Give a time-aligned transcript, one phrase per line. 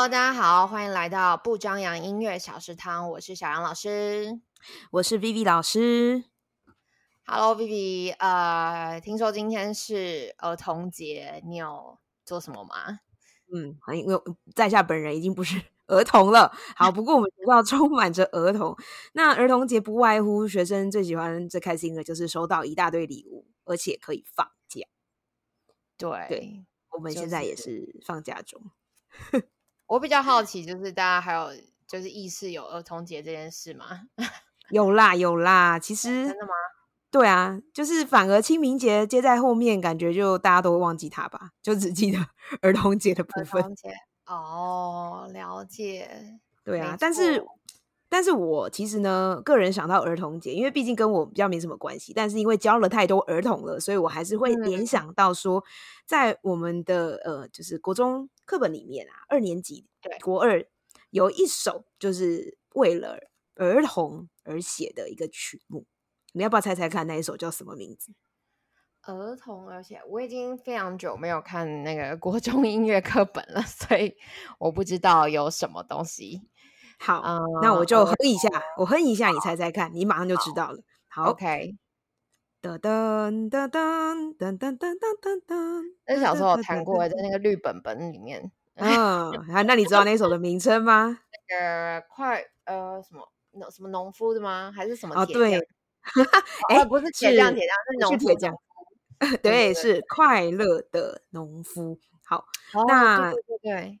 [0.00, 4.40] Hello，大家好，欢迎来到不张扬音乐小食堂，我是小杨老师，
[4.92, 6.24] 我是 Vivi 老师。
[7.26, 13.00] Hello，Vivi，呃，听说今天是儿童节，你有做什么吗？
[13.52, 14.18] 嗯，因为
[14.54, 16.50] 在下本人已经不是 儿童了。
[16.74, 18.74] 好，不过我们学校充满着儿童。
[19.12, 24.80] 那儿童节不外乎学生最喜欢、最开心的就是收到一大堆礼物，而且可以放假。
[25.98, 28.62] 对，我们现在也是放假中。
[29.90, 31.48] 我比较好奇，就是大家还有
[31.84, 34.02] 就是意识有儿童节这件事吗？
[34.70, 35.80] 有啦，有啦。
[35.80, 36.52] 其实真的吗？
[37.10, 42.24] 对啊，就是反而清明节接在后面，感觉就大家都会忘记它吧，就只记得
[42.62, 43.64] 儿童节的部分。
[44.26, 46.38] 哦，了解。
[46.62, 47.44] 对啊，但是
[48.10, 55.64] 但是我其实呢，个人想到儿童节，因为毕竟跟我比较没什么关系，但是因为教了太多儿童了，所以我还是会联想到说，
[56.04, 60.66] 在我们的呃，就是国中课本里面啊，二年级对国二
[61.10, 63.16] 有一首就是为了
[63.54, 65.86] 儿童而写的一个曲目。
[66.32, 68.12] 你要不要猜猜看那一首叫什么名字？
[69.02, 74.14] 儿童，而且我已经非常久没有看那个国中音乐课本了，所以
[74.58, 76.49] 我不知道有什么东西。
[77.00, 77.22] 好，
[77.62, 80.78] 那我就哼一下，我哼一下，你猜猜看，你马上就知道了。
[81.08, 81.74] 好，OK。
[82.62, 88.52] 噔噔噔噔噔噔噔噔噔，那是小时候我弹过，在那个绿本本里面。
[88.74, 91.20] 嗯，好，那你知道那首的名称吗？
[91.48, 94.70] 那个快呃什么农什么农夫的吗？
[94.76, 95.14] 还是什么？
[95.14, 95.58] 哦，对。
[96.68, 98.54] 哎，不是铁匠，铁匠是农铁匠。
[99.42, 101.98] 对，是快乐的农夫。
[102.22, 102.44] 好，
[102.86, 104.00] 那对对对，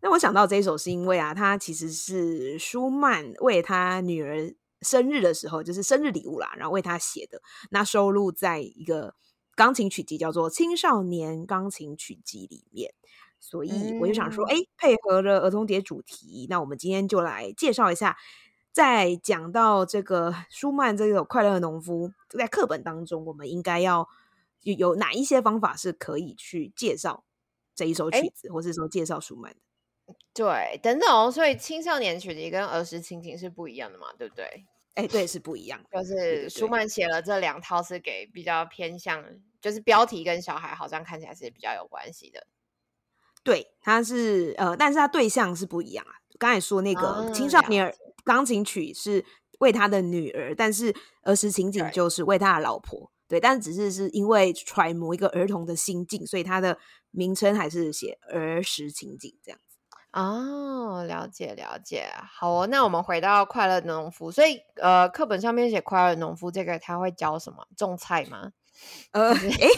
[0.00, 7.40] 那我想到这一首是因为啊，他其实是舒曼为他女儿生日的时候，就是生日礼物啦，然后为他写的。
[7.70, 9.14] 那收录在一个
[9.54, 12.94] 钢琴曲集，叫做《青少年钢琴曲集》里面。
[13.38, 18.16] 所以我就想说，哎，配合了儿童节主题，那我们今天就来介绍一下。
[18.72, 24.06] 在讲到这个舒曼这个快乐农夫，在课本当中，我们应该要
[24.60, 27.24] 有有哪一些方法是可以去介绍
[27.74, 29.58] 这一首曲子，或是说介绍舒曼的？
[30.36, 34.08] 对，等等，所以青少年曲集跟儿时情景是不一样的嘛？
[34.18, 34.66] 对不对？
[34.94, 35.82] 哎，对，是不一样。
[35.90, 39.24] 就是舒曼写了这两套，是给比较偏向，
[39.60, 42.46] 就是标题跟小孩好像看起来是比较有关系的。
[43.42, 46.12] 对，他是呃，但是他对象是不一样啊。
[46.38, 47.94] 刚才说那个青少年
[48.24, 49.24] 钢琴曲是
[49.60, 53.10] 为他的女儿，但是儿时情景就是为他的老婆。
[53.28, 56.78] 对，但只是是因为揣摩一个儿童的心境，所以他的
[57.10, 59.65] 名称还是写儿时情景这样子。
[60.16, 62.06] 哦，了解了解。
[62.32, 64.32] 好哦，那我们回到快乐农夫。
[64.32, 67.66] 所以呃，课本上面写快乐农夫这个，他会教什么？
[67.76, 68.50] 种菜吗？
[69.12, 69.68] 呃，哎，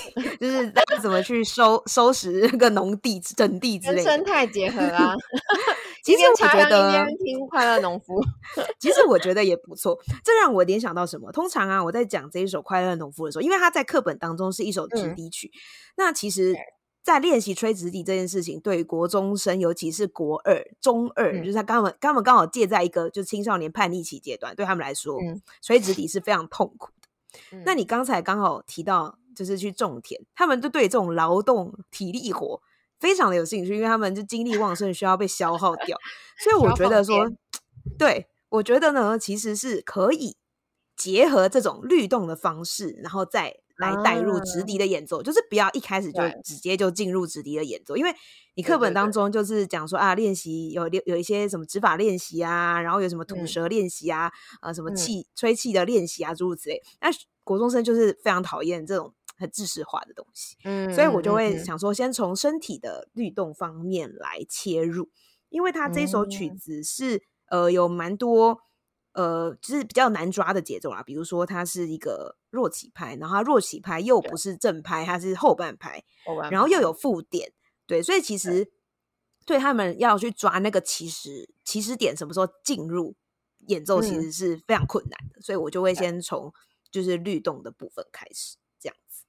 [0.40, 5.14] 就是大家怎么去收收拾那个农地、整地之类的，生态结合啊。
[6.04, 8.20] 其实我觉得听快乐农夫，
[8.78, 9.98] 其实我觉得也不错。
[10.24, 11.30] 这让我联想到什么？
[11.32, 15.50] 通常啊，我在讲这一首快乐农夫的时候，因为它在课本当中是一首直笛曲，
[15.96, 16.54] 那其实，
[17.08, 25.18] 在练习吹直笛这件事情，对国中生，尤其是国二、中二，就是他刚好刚好刚好借在一个就青少年叛逆期阶段，对他们来说，
[25.62, 27.58] 吹直笛是非常痛苦的。
[27.64, 32.60] 那你刚才刚好提到，就是去种田，他们就对这种劳动体力活
[33.00, 35.96] 非常的有兴趣，因为他们就精力旺盛，需要被消耗掉。
[36.44, 37.30] 所以我觉得说，
[37.98, 40.36] 对我觉得呢，其实是可以
[40.94, 48.12] 结合这种律动的方式，然后再来带入直笛的演奏，就是不要一开始就直接就进入直笛的演奏，因为
[48.54, 54.30] 你课本当中就是讲说啊，练习有有一些什么指法练习啊，然后有什么吐舌练习啊，
[54.62, 56.82] 呃，什么气吹气的练习啊，诸如此类。
[57.00, 57.08] 那
[57.44, 65.08] 国中生就是非常讨厌这种很知识化的东西，嗯，所以我就会想说，先从身体的律动方面来切入，
[65.50, 68.60] 因为他这首曲子是呃有蛮多。
[69.18, 76.04] 呃，就是比较难抓的节奏啦，比如说它是一个弱起拍，然后弱起拍又不是正拍，它是后半拍，
[76.52, 77.52] 然后又有附点，
[77.84, 78.70] 对，所以其实
[79.44, 83.16] 对他们要去抓那个起始起始点什么时候进入
[83.66, 86.52] 演奏，其实是非常困难的，所以我就会先从
[86.92, 88.56] 就是律动的部分开始。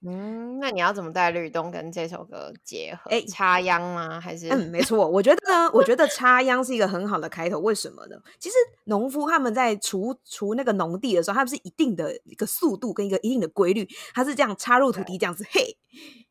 [0.06, 3.12] 嗯，那你要怎么带律动跟这首歌结合？
[3.12, 4.18] 哎，插秧吗？
[4.20, 4.48] 还是？
[4.48, 5.06] 嗯，没错。
[5.06, 7.60] 我觉得呢，我觉得插秧是一个很好的开头。
[7.60, 8.16] 为什么呢？
[8.40, 8.56] 其实
[8.86, 15.78] 农夫他们在除除那个农地的时候，他们是一定的一个速度跟一个一定的规律，他是这样插入土地这样子，嘿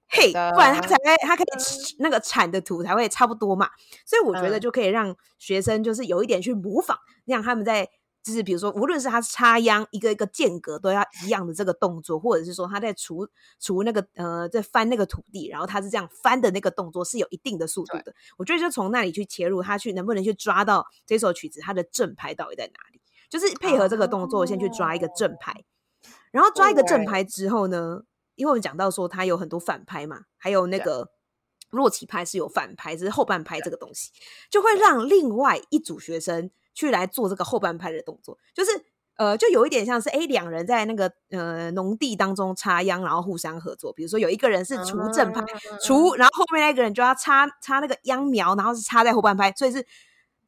[0.09, 1.47] 嘿，不然他才他可以
[1.99, 3.69] 那个产的土才会差不多嘛。
[4.07, 7.91] 所以我觉得就可以让学生就是有一点去模仿，让他们在。
[8.29, 13.27] 就是比如说，无论是他插秧一个一个间隔都要一样的这个动作，或者是说他在除
[13.59, 18.15] 除那个呃在翻那个土地，然后他是这样翻的那个动作是有一定的速度的。
[18.37, 25.65] 我觉得就从那里去切入，他去能不能去抓到这首曲子它的正拍到底在哪里，就是配合这个动作先去抓一个正拍，
[26.31, 28.03] 然后抓一个正拍之后呢，
[28.35, 31.09] 因为我们讲到说它有很多反拍嘛，还有那个
[31.71, 34.11] 弱起拍是有反拍，就是后半拍这个东西，
[34.51, 36.51] 就会让另外一组学生。
[36.79, 38.71] 去来做这个后半拍的动作，就是
[39.17, 43.93] 呃，就有一点像是哎，两人在那个呃农地当中插秧，然后互相合作。
[43.93, 45.41] 比如说有一个人是锄正拍，
[45.81, 49.85] 锄，然后后面那个人就要插插那个秧苗，然后是插在后半拍，所以是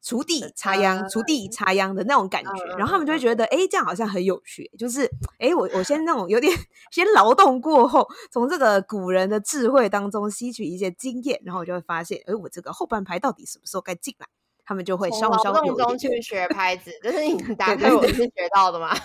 [0.01, 2.65] 锄地插秧，锄地插秧的那种感觉。
[2.77, 4.71] 然后他们就会觉得，哎，这样好像很有趣。
[4.79, 5.03] 就是
[5.37, 6.57] 哎，我我先那种有点
[6.91, 14.27] 先劳动过后，从这个古人的智慧当中吸取一些经验，然后我就会发现，哎，我这个后半拍到底什么时候该进来？
[14.71, 18.95] 他们就会稍稍有中去学拍子，这是你打开我是学到的吗？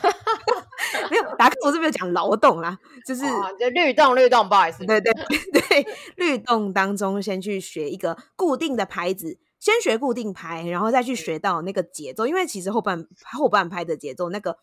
[1.10, 3.24] 没有打开我是没有讲劳动啦，就是
[3.58, 5.12] 就律动律动，不好意思，对对
[5.50, 14.58] 对，律动当中先去学一个固定的拍子，先学固定拍，然后再去学到那个节奏，因为其实后半后半拍的节奏那个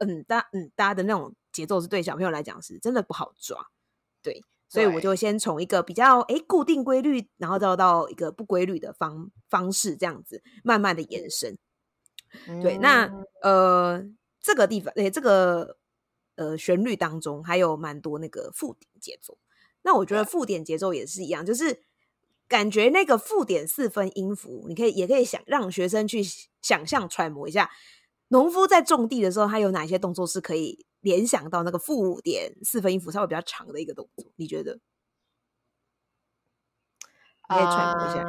[0.00, 3.68] 嗯搭嗯搭的那种节奏是对小朋友来讲是真的不好抓，
[4.22, 4.44] 对。
[4.68, 11.56] 所以我就先从一个比较诶固定规律，然后到到一个不规律的方方式，这样子慢慢的延伸。
[12.62, 13.10] 对，那
[13.42, 14.04] 呃
[14.40, 15.78] 这个地方诶这个
[16.34, 19.38] 呃旋律当中还有蛮多那个附点节奏。
[19.82, 21.82] 那我觉得附点节奏也是一样，就是
[22.48, 26.22] 感觉那个附点四分音符，你可以也可以想让学生去
[26.60, 27.70] 想象揣摩一下，
[28.28, 30.85] 农夫在种地的时候，他有哪些动作是可以。
[31.00, 34.78] 联想到那个负点四分音符稍微比较长的一个动作，你觉得？
[37.48, 38.24] 可以揣摩一下。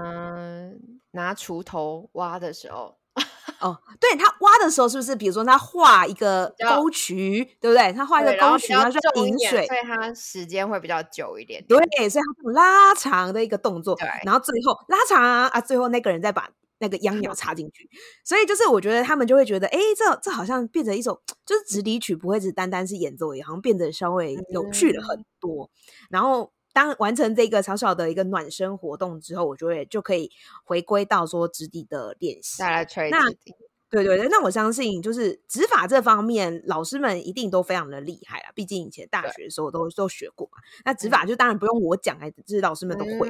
[1.12, 3.00] 拿锄头挖的时候，
[3.62, 5.16] 哦，对他挖的时候，是不是？
[5.16, 7.92] 比如说他画一个沟渠，对不对？
[7.94, 11.66] 他画一个沟渠，然后就引水，所以他时间会比较久一点。
[11.68, 16.52] 对，所以他拉长的一个动作，然后最后拉长啊，最后那个人再把。
[16.80, 17.90] 那个秧苗 插进去，
[18.24, 25.70] 所以就是我觉得他们就会觉得，哎，这这好像变成一种就是直笛曲，不会只单单是演奏，也好像变得稍微有趣了很多。
[26.10, 30.30] 然后当完成这个小小的一个暖身活动之后，我就会就可以
[30.64, 33.54] 回归到说直笛的练习，再来吹直笛。
[33.90, 38.52] 对对对，那我相信就是指法这方面，老师们一定都非常的厉害啊。
[38.54, 40.58] 毕竟以前大学的时候都都学过嘛。
[40.84, 43.30] 那指法就当然不用我讲，哎，这些老师们都会。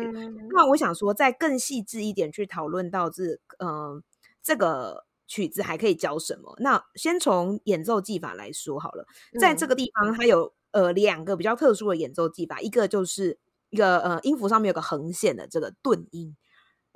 [0.49, 4.01] 那我想说，再更细致一点去讨论到这，嗯，
[4.41, 6.55] 这个曲子还可以教什么？
[6.59, 9.05] 那先从演奏技法来说好了。
[9.39, 13.37] 在这个地方，它有呃两个比较特殊的演奏技法，一个就是
[13.69, 16.35] 一个呃音符上面有个横线的这个顿音。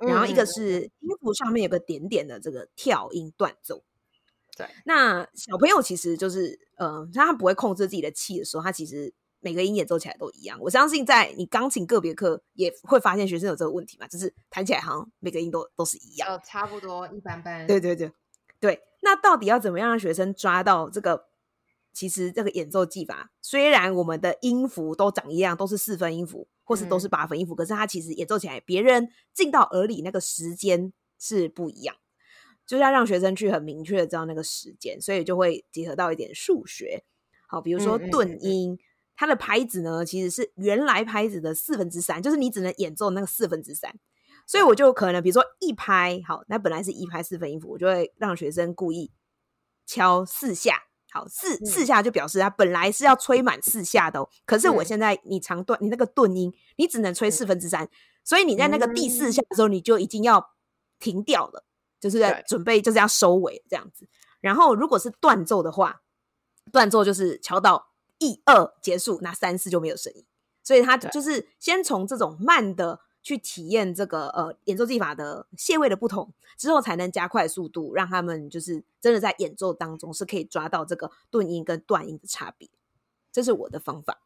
[0.06, 3.82] 然后一个是音符上面有个点点的这个跳音断奏，
[4.56, 4.66] 对。
[4.84, 10.58] 那小朋友其实就是，呃，他不会控制自己的气的时候，他其实每个音演奏起来都一样。
[10.60, 17.66] 我相信在你钢琴个别课也会发现学生有这个问题嘛，就是弹起来好像每个音都都是一样，哦差不多一般般。
[17.66, 18.10] 对对对
[18.60, 18.82] 对。
[19.00, 21.26] 那到底要怎么样让学生抓到这个？
[21.94, 26.48] 其实这个演奏技法，虽然我们的音符都长一样，都是四分音符。
[26.72, 31.94] 或是都是八分音符，可是它其实演奏起来，别人进到耳里那个时间是不一样，
[32.66, 37.04] 就是要让学生去很明确的知道那个时间，所以就会结合到一点数学。
[37.46, 38.78] 好，比如说顿音，
[39.14, 43.94] 它的拍子呢其实是原来拍子的四分之三，就是你只能演奏那个四分之三，
[44.46, 49.12] 所以我就可能比如说一拍，好，那本来是一拍四分音符，我就会让学生故意
[49.84, 50.84] 敲四下。
[51.12, 57.86] 好，四四下就表示它本来是要吹满四下的哦，可是我现在你长段，你那个顿音，你只能吹四分之三，
[58.24, 60.54] 所以你在那个第四下的时候，你就已经要
[60.98, 61.64] 停掉了，
[62.00, 64.08] 就是在准备就是要收尾这样子。
[64.40, 66.00] 然后如果是断奏的话，
[66.72, 70.24] 断奏就是敲到一二结束，那三四就没有声音，
[70.62, 73.00] 所以它就是先从这种慢的。
[73.22, 82.68] 去体验这个呃演奏技法的谢位的不同之后，才能加快速度，让他们就是真的在演奏当中是可以抓到这个顿音跟断音的差别。
[83.30, 84.18] 这是我的方法。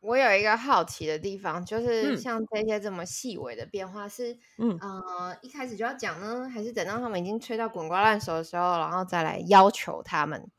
[0.00, 10.50] 我有一个好奇的地方，就是像这些这么细微的变化，是嗯呃一开始就要讲呢，还是等到他们已经吹到滚瓜烂熟的时候，然后再来要求他们？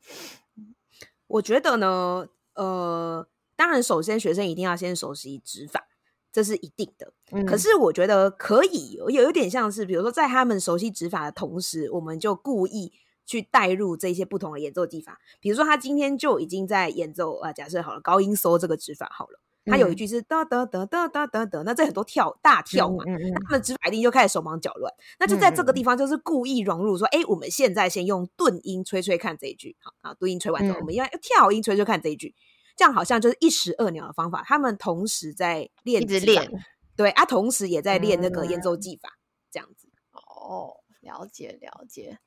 [1.26, 5.88] 我觉得呢，呃，当然首先学生一定要先熟悉指法。
[6.34, 7.12] 这是一定的，
[7.44, 12.92] 可是我觉得可以有有点像是，比如说在他们熟悉指法的同时，我们就故意
[13.24, 15.20] 去带入这些不同的演奏技法。
[15.40, 23.04] 比如说他今天就已经在演奏啊，假设好了高音搜这个指法好了，他有一句是哒哒哒哒哒哒哒，那这很多跳大跳嘛，
[23.46, 24.92] 他们直白音就开始手忙脚乱。
[25.20, 32.34] 那就在这个地方，就是故意融入说，哎，我们现在先用顿音吹吹看这一句，好啊，顿音吹完之后，我们要跳音吹吹看这一句，
[32.76, 34.42] 这样好像就是一石二鸟的方法。
[34.46, 36.50] 他们同时在练，一直练，
[36.96, 39.18] 对啊，同时也在练那个演奏技法，
[39.50, 39.88] 这样子。
[40.12, 42.18] 哦，了解了解，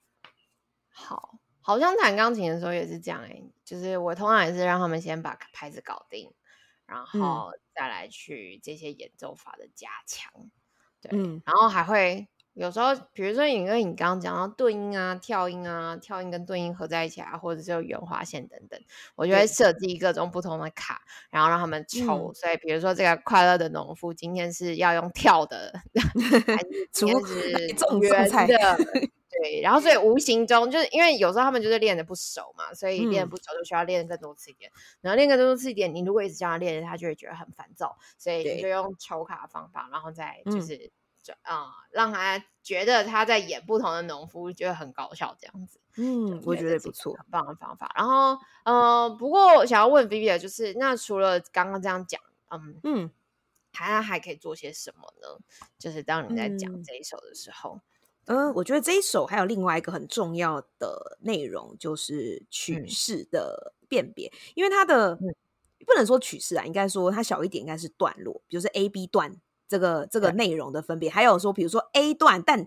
[0.89, 1.39] 好。
[1.59, 6.33] 好像弹钢琴的时候也是这样哎，就是我通常也是让他们先把拍子搞定，
[6.85, 10.31] 然后再来去这些演奏法的加强，
[11.01, 11.11] 对，
[11.43, 18.79] 然后还会有时候，比如说因为你刚刚讲到顿音啊、跳音啊、跳音跟顿音合在一起啊，或者是有圆滑线等等，
[19.15, 22.33] 我就会设计各种不同的卡，然后让他们抽。
[22.33, 25.71] 所以比如说这个快乐的农夫今天是要用跳的，
[26.47, 27.51] 还是今天是
[28.01, 28.77] 圆的？
[29.29, 34.71] 对，然后所以无形中就是因为有时候他们就是练的不熟嘛，所以练不熟就需要练更多次一点。
[35.01, 37.95] 然后练更多次一点，你如果一直叫他练，他就会觉得很烦躁。
[38.17, 40.89] 所以你就用抽卡方法，然后再就是
[41.41, 45.79] 啊，让他觉得他在演不同的农夫，觉得很搞笑这样子。
[45.97, 47.91] 嗯，我觉得不错，很棒的方法。
[47.95, 53.11] 然后呃，不过想要问 Vivi 的就是，那除了刚刚这样讲，嗯嗯，
[53.73, 55.39] 还还可以做些什么呢？
[55.79, 57.81] 就是当你在讲这一首的时候。
[58.25, 64.29] 嗯，我觉得这一首还有另外一个很重要的内容，就是曲式的辨别。
[64.53, 69.33] 因为它的不能说曲式啊，应该说它小一点，应该是段落，比如说 A、B 段
[69.67, 71.09] 这个这个内容的分别。
[71.09, 72.65] 还有说，比如说 A 段，但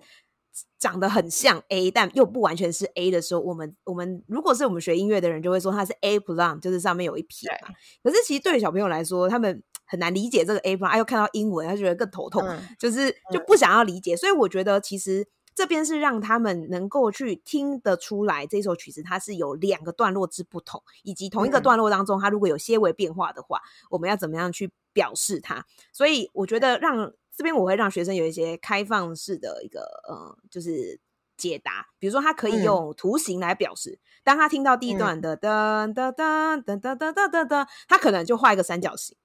[0.78, 7.74] 长得很像 A，但又不完全是 A 的时候，我们我们如果是我们学音乐的人，就会说它是 A plus，就是上面有一撇嘛。
[8.02, 12.46] 可是其实对于小朋友来说，他们很难理解这个 A plus，又看到英文，他觉得更头痛，
[12.78, 14.16] 就是就不想要理解。
[14.16, 15.28] 所以我觉得其实。
[15.52, 25.64] 这边是让他们能够去听得出来，这首曲子它是有两个段落之不同，以及同一个段落当中，它如果有些微变化的话，我们要怎么样去表示它？
[25.92, 31.00] 所以我觉得让这边我会让学生有一些开放式的一个呃，就是
[31.36, 39.16] 解答，比如说他可以用图形来表示，当他听到第一段的噔噔噔噔噔噔噔噔，他可能就画一个三角形。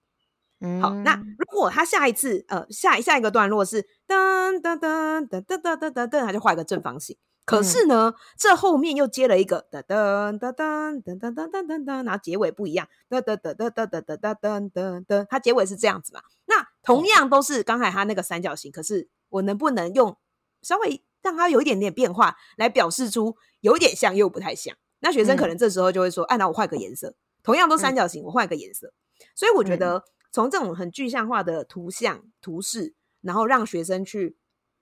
[0.82, 7.18] 好，那如果他下一次呃下下一个段落是噔噔噔噔噔噔噔噔噔，他就画一个正方形。
[7.46, 16.22] 可是呢，这后面又接了一个噔噔噔噔噔噔噔噔噔，然后结尾不一样，噔噔噔噔噔噔噔噔噔噔噔，它结尾是这样子嘛？
[16.46, 20.18] 那同样都是刚才它那个三角形，可是我能不能用
[20.62, 24.76] 稍微让它有一点点变化，来表示出有点像又不太像？
[25.00, 28.92] 那学生可能这时候就会说：“哎，那我换个颜色，同样都三角形，我换个颜色。”
[29.36, 30.04] 所以我觉得。
[30.32, 34.36] 从这种很具象化的图像、图示，然后让学生去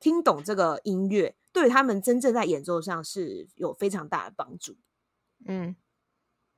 [0.03, 4.75] 听懂这个音乐，对他们真正在演奏上是有非常大的帮助。
[5.45, 5.77] 嗯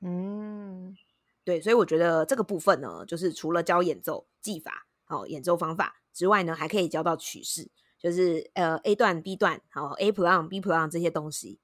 [0.01, 0.97] 嗯，
[1.43, 11.59] 对，所以我觉得这个部分呢，就是除了教演奏技法、好演奏方法之外呢，还可以教到曲式，就是呃 A 段、B 段、好 A plan、B plan 这些东西，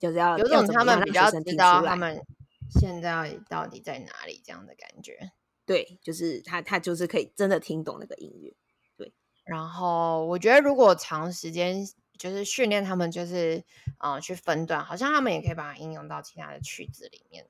[0.00, 2.20] 就是要有种他们比较知道他们
[2.80, 5.30] 现在到底在哪里这样的感觉。
[5.64, 8.52] 对，就是他，他就是可以真的听懂那个音乐。
[9.50, 11.84] 对，然后我觉得如果长时间
[12.16, 13.64] 就是训练他们，就是
[13.98, 17.46] 呃去分段，好像他们也可以把它应用到其他的曲子里面。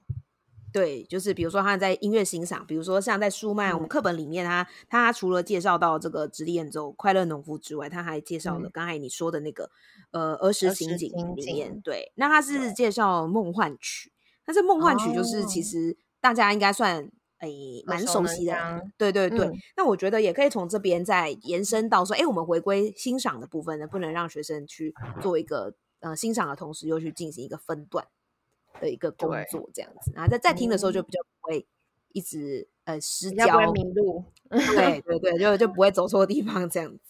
[0.73, 9.71] 对，就是比如说他在音乐欣赏，比如说像在舒曼我们课本里面，他他除了介绍到这个直立演奏《快乐农夫》之外，他还介绍了刚才你说的那个
[10.13, 11.81] 呃儿时情景里面。
[11.81, 14.13] 对，那他是介绍梦幻曲，
[14.45, 17.11] 但是梦幻曲就是其实大家应该算。
[17.41, 17.49] 哎，
[17.87, 19.51] 蛮熟悉的，对对对。
[19.77, 28.07] 那我觉得也可以从这边再延伸到说，哎，我们回归欣赏的部分呢，不能让学生去做一个呃欣赏的同时又去进行一个分段
[28.79, 30.13] 的一个工作，这样子。
[30.15, 31.67] 然后在在听的时候就比较不会
[32.13, 37.01] 一直呃失焦迷路，对对对，就就不会走错地方这样子。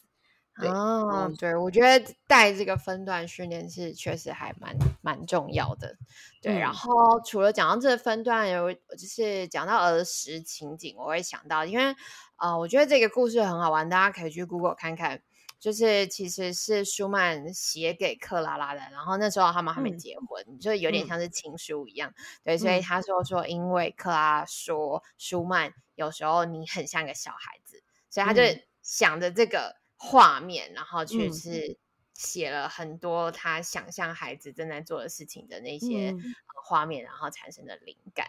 [0.68, 5.96] 哦，对，我觉得带这个分段训练是确实还蛮蛮重要的。
[6.42, 11.94] 对，然后除了讲到这个分段，有就是讲到儿时情景，我会想到，因为
[12.36, 15.22] 啊，我觉得这个故事很好玩，大家可以去 Google 看看。
[15.58, 22.14] 就是其实是舒曼写给克拉拉的，然后那时候他们还没结婚，就有点像是情书一样。
[22.42, 28.42] 对，所以他说说，因为克拉说舒曼有时候你很像个小孩子，所以他就
[28.80, 29.79] 想着这个。
[30.02, 31.76] 画面，然后去是
[32.14, 36.16] 写了很多他想象孩子正在做的事情的那些
[36.64, 38.26] 画面，然后产生的灵感。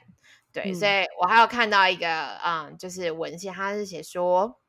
[0.51, 4.59] 对，所以我还有看到一个，嗯，就是文献，他是写说，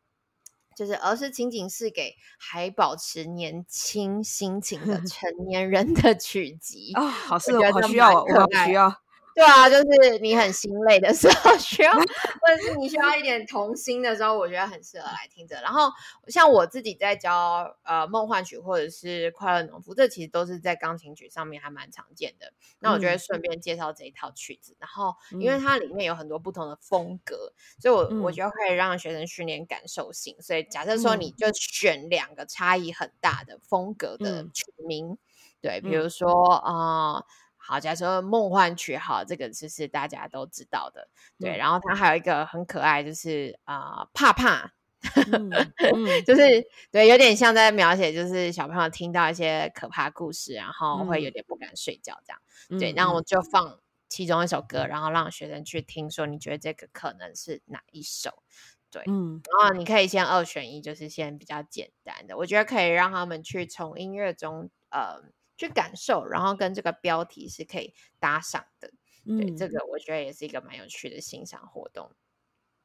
[0.77, 9.03] 就是儿时情景是给还保持年轻心情的 成年人的 曲集啊，好适合，好需要，我需要。
[9.35, 15.57] 对啊，就是你很心累的时候需要， 或者是你需要一点童心的时候，我觉得很适合来听着。
[15.63, 15.91] 然后
[16.29, 22.53] 像我自己在教呃梦幻曲或者是快乐农夫，这其实都是在钢琴曲上面还蛮常见的。
[22.79, 30.37] 那我觉得顺便介绍这一套曲子，然后因为它里面有很多不同的风格，所以我我觉得可以让学生训练感受性。
[30.41, 35.17] 所以假设说你就选两个差异很大的风格的曲名，
[35.61, 37.25] 对，比如说啊。
[37.65, 41.57] 好，假设梦幻曲，好，这个就是大家都知道的，对。
[41.57, 44.73] 然后它还有一个很可爱，就是啊，怕怕，
[46.27, 52.81] 就是对，有点像在描写，就是小朋友听到一些可怕故事，然后会有点不敢睡觉这样。
[52.81, 53.79] 对，然后我就放
[54.09, 58.43] 其中一首歌，然后让学生去听，说你觉得这个可能是哪一首？
[58.91, 65.23] 对，嗯，然后你可以先二选一，就是先比较简单的，我觉得可以让他们去从音乐中，呃。
[65.67, 68.91] 去感受，然后跟这个标题是可以搭上的。
[69.25, 72.11] 对，这个我觉得也是一个蛮有趣的欣赏活动。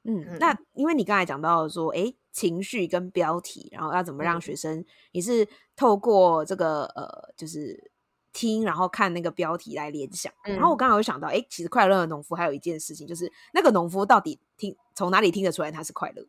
[0.04, 7.92] 嗯，那因为你刚才讲到说，哎，情绪跟标题，然后要怎么让学生你是透过这个呃，就是
[8.32, 10.32] 听，然后看那个标题来联想。
[10.44, 16.24] 然后我刚刚有想到，哎，其实快乐的农夫还有一件事情，就是那个农夫到底听从哪里听得出来他是快乐？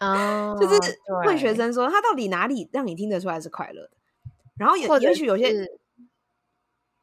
[0.00, 0.74] 哦， 就是
[1.24, 3.90] 问学生说，他到底哪里让你听得出来是快乐的？
[4.56, 5.66] 然后也也许有些，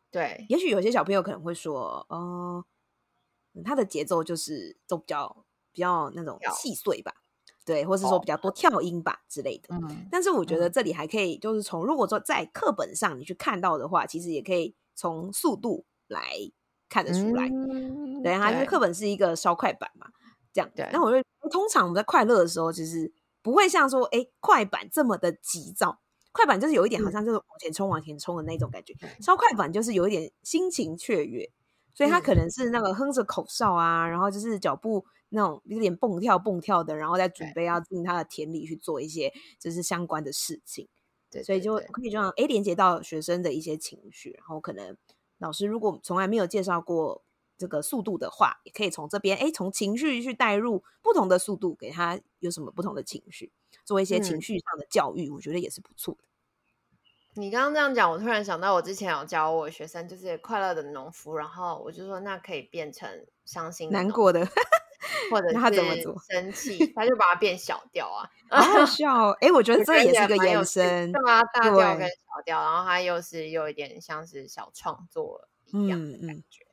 [0.10, 2.64] 对，也许有些小朋友可能会说，呃，
[3.64, 7.14] 他的节奏就是都比较比较那种细碎吧，
[7.66, 9.76] 对，或是说比较多跳音吧之类的。
[9.76, 16.34] 嗯，但是我觉得这里还可以，就是从如果说在课本上你去看到的话，其实也可以从速度来
[16.88, 17.50] 看得出来。
[18.24, 20.08] 对啊，因为课本是一个稍快板嘛，
[20.54, 20.72] 这样。
[20.76, 26.00] 对，那我就通常我们在快乐的时候，其实不会像说，哎，快板这么的急躁。
[26.32, 31.50] 快板就是有一点好像就是往前冲、往前冲的那种感觉，稍快板就是有一点心情雀跃，
[31.94, 40.88] 所以他可能是那个哼着口哨啊，然后就是脚步那种有点蹦跳蹦跳的，然后再准备要进他的田里去做一些就是相关的事情。
[41.30, 44.98] 对，所以就可以这样诶连接到学生的一些情绪，然后可能
[45.38, 47.24] 老师如果从来没有介绍过
[47.58, 53.52] 这个速度的话，也可以从这边诶从情绪去带入不同的速度，给他有什么不同的情绪。
[53.86, 56.24] 做一些情绪上的教育，我觉得也是不错的。
[57.36, 63.10] 你刚刚这样讲，我突然想到，我之前有教我学生，就是快乐的农夫，然后我就说，那可以变成
[63.46, 64.46] 伤心、难过的，
[65.32, 66.14] 或者他怎么做？
[66.30, 69.30] 生气， 他就把它变小调啊，好笑。
[69.40, 76.66] 哎，我觉得这也是个延伸，对吗，大调跟小调，然后它又是有一点像是小创作一样的感觉，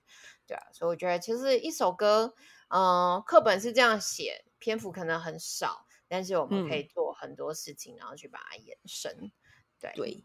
[0.44, 2.34] 对啊，所以我觉得其实一首歌，
[2.70, 5.86] 嗯，课本是这样写，篇幅可能很少。
[6.08, 9.30] 但是我们可以做很多事情，然后去把它延伸。
[9.80, 10.24] 对对，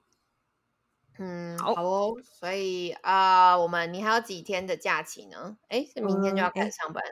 [1.20, 2.16] 嗯，好哦。
[2.24, 5.58] 所以啊，我们你还有几天的假期呢？
[5.68, 7.04] 哎，是明天就要开始上班？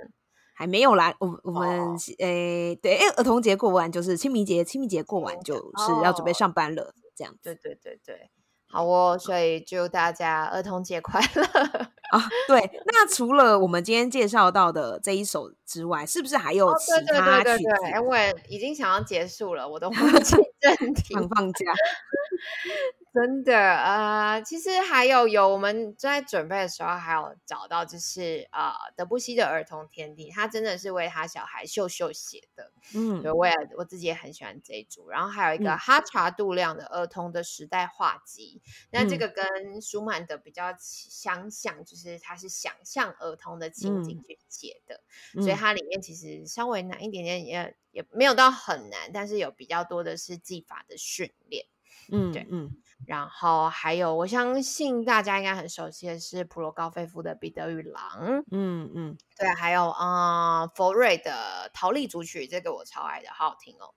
[0.55, 1.15] 还没有来。
[1.19, 6.93] 我我们诶，对，哎，儿童节过完就是清明节，清明节过完就是要准备上班了。
[7.15, 8.31] 这样，对对对对。
[8.67, 12.29] 好哦，所以祝大家儿童节快乐啊！
[12.47, 17.63] 对，那除了我们今天介绍到的这一首之外，是不是还有其他曲子？
[17.95, 21.65] 因为已经想要结束了，我都忘记 正题，想放假。
[23.13, 35.09] 真的啊，其实还有有我们在准备的时候，还有找到就是呃德布西的儿童天地，他真的是为他小孩秀秀写的，嗯，对，我也我自己也很喜欢这一组。
[35.09, 45.01] 然后还有一个哈查杜亮的儿童的时代画集，那这个跟舒曼的比较相像，就是他是想象儿童的情景去写的，
[45.41, 51.65] 所以它里面其实稍微难一点点，也也没有到很难，但是有比较多的是技法的训练，
[52.09, 52.71] 嗯，对，嗯。
[53.05, 58.03] 然后还有，我相信大家应该很熟悉的是普罗高菲夫的《彼得与狼》。
[58.51, 61.31] 嗯嗯，对，还有啊，佛瑞的
[61.73, 63.93] 《陶丽组曲》，这个我超爱的，好好听哦。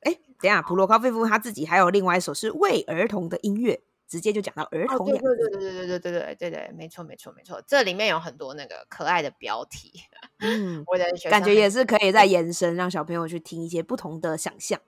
[0.00, 5.06] 哎，等下，普罗高菲夫他自己还有另外一首是为儿童的音乐，直接就讲到儿童。
[5.06, 10.02] 对对对对对对对对对对对，没错没错没错，这里面有很多那个可爱的标题。
[10.40, 14.80] 嗯，我的感觉也是可以再延伸，让小朋友去听一些不同的想象。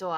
[0.00, 0.08] 对，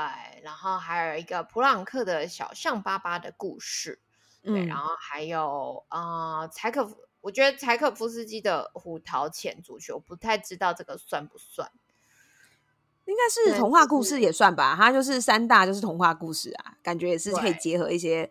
[0.44, 3.98] 然后还有一个普朗克的小象巴巴的故事，
[4.40, 11.68] 对，然后还有啊，柴可夫，我觉得柴可夫斯基的《胡桃钳足球》，不太知道这个算不算，
[13.06, 18.30] 应该是童话故事也算吧，它就是三大就是童话故事啊，感觉也是可以结合一些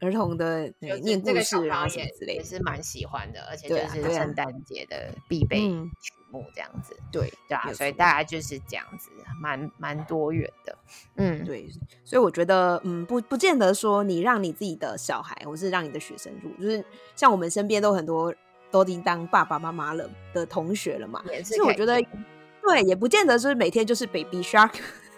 [0.00, 3.70] 儿童的念故事啊什么之类，也是蛮喜欢的，而且。
[3.70, 6.44] 就是圣诞节的必备曲目。
[6.52, 9.08] 这样子，对对啊，所以大概就是这样子，
[9.40, 10.73] 蛮蛮多元的，
[11.16, 11.68] 嗯，对，
[12.04, 16.84] 所以我觉得，嗯，不不见得说你让你自己的小孩，或是让你的学生入，就是
[17.16, 18.34] 像我们身边都很多
[18.70, 21.22] 都已经当爸爸妈妈了的同学了嘛。
[21.44, 22.00] 其实我觉得，
[22.62, 24.72] 对，也不见得是每天就是 baby shark，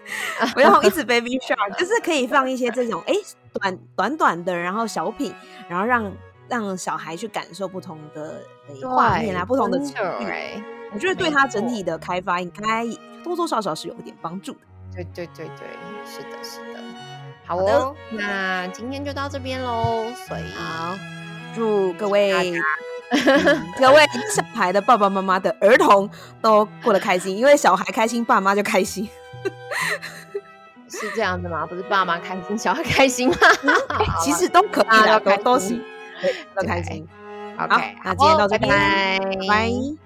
[0.54, 3.14] 不要一直 baby shark，就是可以放一些这种哎
[3.54, 5.32] 短短短的，然后小品，
[5.68, 6.12] 然后让
[6.48, 8.42] 让小孩去感受不同的
[8.82, 10.02] 画面啊，不同的情绪。
[10.92, 12.86] 我觉得对他整体的开发应该
[13.24, 14.58] 多多少少是有一点帮助的。
[14.94, 15.66] 对对对对，
[16.06, 16.80] 是的，是的。
[17.46, 20.06] 好的，那今天就到这边喽。
[20.26, 20.96] 所以，好，
[21.54, 22.52] 祝各位
[23.78, 26.10] 各位小孩的爸爸妈妈的儿童
[26.42, 29.08] 都过得开心，因为小孩开心，爸妈就开心。
[30.88, 31.66] 是这样子吗？
[31.66, 33.36] 不是爸妈开心，小孩开心吗？
[34.22, 35.80] 其实都可以的，都都行，
[36.54, 37.06] 都开心。
[37.58, 40.05] OK，好，那今天到这边，拜拜。